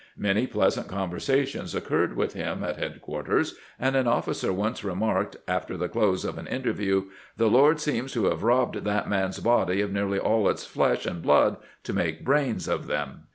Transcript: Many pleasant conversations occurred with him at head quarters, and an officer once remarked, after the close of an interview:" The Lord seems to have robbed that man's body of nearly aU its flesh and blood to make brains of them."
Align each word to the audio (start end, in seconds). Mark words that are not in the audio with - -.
Many 0.17 0.47
pleasant 0.47 0.87
conversations 0.87 1.75
occurred 1.75 2.15
with 2.17 2.33
him 2.33 2.63
at 2.63 2.77
head 2.77 3.03
quarters, 3.03 3.53
and 3.79 3.95
an 3.95 4.07
officer 4.07 4.51
once 4.51 4.83
remarked, 4.83 5.37
after 5.47 5.77
the 5.77 5.87
close 5.89 6.25
of 6.25 6.39
an 6.39 6.47
interview:" 6.47 7.11
The 7.37 7.51
Lord 7.51 7.79
seems 7.79 8.11
to 8.13 8.25
have 8.25 8.41
robbed 8.41 8.77
that 8.83 9.07
man's 9.07 9.39
body 9.41 9.79
of 9.79 9.93
nearly 9.93 10.17
aU 10.19 10.47
its 10.47 10.65
flesh 10.65 11.05
and 11.05 11.21
blood 11.21 11.57
to 11.83 11.93
make 11.93 12.25
brains 12.25 12.67
of 12.67 12.87
them." 12.87 13.25